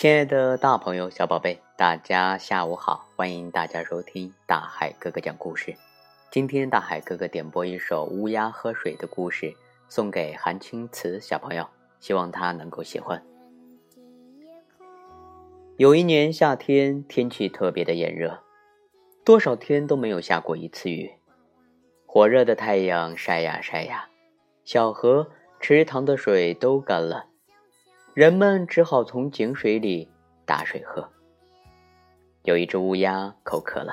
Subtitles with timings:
[0.00, 3.06] 亲爱的大朋友、小宝贝，大家下午好！
[3.16, 5.76] 欢迎大家收听大海哥哥讲故事。
[6.30, 9.54] 今天大海哥哥点播一首《乌鸦喝水》的故事，
[9.90, 11.68] 送给韩青瓷小朋友，
[11.98, 13.22] 希望他能够喜欢。
[15.76, 18.38] 有一年夏天，天气特别的炎热，
[19.22, 21.10] 多少天都没有下过一次雨，
[22.06, 24.08] 火热的太阳晒呀晒呀，
[24.64, 25.28] 小河、
[25.60, 27.26] 池塘的水都干了。
[28.14, 30.08] 人们只好从井水里
[30.44, 31.08] 打水喝。
[32.42, 33.92] 有一只乌鸦口渴了，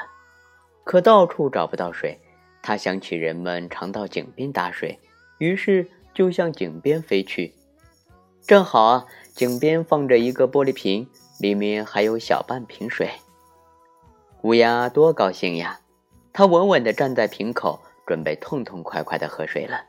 [0.84, 2.20] 可到处找不到水。
[2.64, 5.00] 它想起人们常到井边打水，
[5.38, 7.54] 于是就向井边飞去。
[8.42, 11.08] 正好啊，井边放着一个玻璃瓶，
[11.40, 13.10] 里面还有小半瓶水。
[14.42, 15.80] 乌鸦多高兴呀！
[16.34, 19.86] 它稳稳地站在瓶口，准备痛痛快快地喝水了。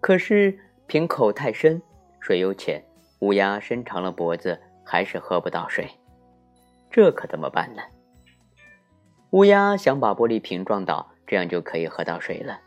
[0.00, 1.80] 可是瓶口太深，
[2.20, 2.84] 水又浅。
[3.20, 5.90] 乌鸦伸长了脖子，还是喝不到水，
[6.90, 7.82] 这可怎么办呢？
[9.30, 12.60] 乌鸦想把玻璃瓶撞倒，这样就可以喝到水了。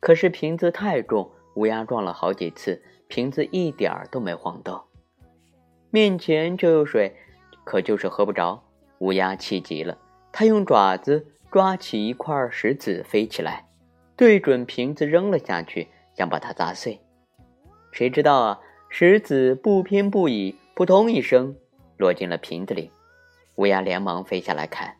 [0.00, 4.82] 可是瓶子太重，乌鸦撞了好几次，瓶子一点儿都没晃动。
[5.90, 7.16] 面前就有水，
[7.64, 8.62] 可就是喝不着。
[8.98, 9.96] 乌鸦气急了，
[10.32, 13.66] 它用爪子抓起一块石子飞起来，
[14.16, 17.00] 对准瓶子扔了下去，想把它砸碎。
[17.92, 18.60] 谁知道啊？
[18.98, 21.54] 石子不偏不倚，扑通一声
[21.98, 22.90] 落进了瓶子里。
[23.56, 24.96] 乌鸦连忙飞下来看，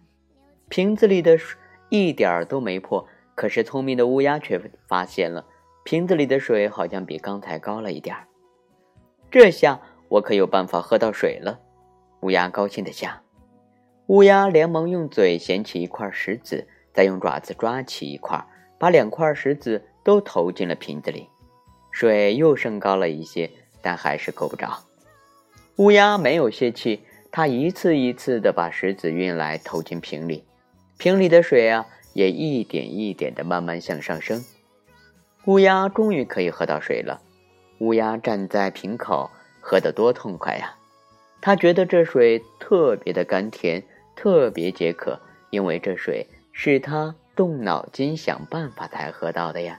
[0.69, 1.58] 瓶子里的水
[1.89, 3.08] 一点儿都没破。
[3.34, 5.47] 可是聪明的乌鸦却发现了，
[5.83, 8.28] 瓶子里的水好像比刚才高了一点儿。
[9.30, 11.58] 这下我可有办法喝到水了。
[12.20, 13.11] 乌鸦高兴地想。
[14.08, 18.47] 乌鸦连忙用嘴衔起一块石子，再用爪子抓起一块，
[18.78, 21.30] 把两块石子都投进了瓶子里，
[21.91, 23.50] 水又升高了一些。
[23.82, 24.84] 但还是够不着。
[25.77, 30.45] 乌鸦没有泄气，它一次一次地把石子运来投进瓶里，
[30.96, 34.42] 瓶里的水啊也一点一点地慢慢向上升。
[35.45, 37.20] 乌鸦终于可以喝到水了。
[37.78, 39.30] 乌鸦站在瓶口，
[39.61, 40.74] 喝得多痛快呀！
[41.42, 43.83] 它觉得这水特别的甘甜，
[44.17, 45.20] 特别解渴，
[45.51, 49.78] 因为这水是它动脑筋想办法才喝到的呀。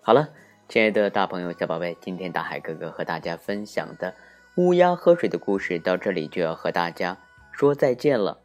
[0.00, 0.28] 好了。
[0.68, 4.14] 亲爱的大朋友、小宝贝，今天大海哥哥和大家分享的
[4.56, 7.16] 乌鸦喝水的故事到这里就要和大家
[7.52, 8.42] 说再见了。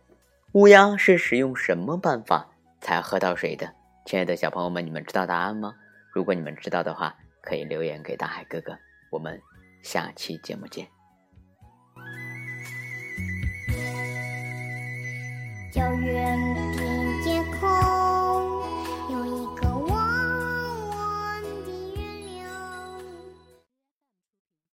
[0.53, 2.47] 乌鸦是使用什么办法
[2.79, 3.73] 才喝到水的？
[4.06, 5.75] 亲爱的小朋友们，你们知道答案吗？
[6.13, 8.78] 如果你们知道的话，可以留言给大海哥哥。
[9.12, 9.41] 我们
[9.81, 10.88] 下期节目见。
[15.75, 16.82] 遥远。